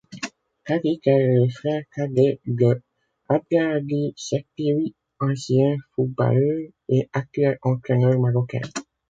Tarik 0.65 1.05
est 1.05 1.27
le 1.27 1.47
frère 1.47 1.83
cadet 1.95 2.39
de 2.47 2.81
Abdelhadi 3.29 4.15
Sektioui 4.17 4.95
ancien 5.19 5.77
footballeur 5.95 6.71
et 6.89 7.07
actuel 7.13 7.59
entraîneur 7.61 8.19
marocain. 8.19 8.61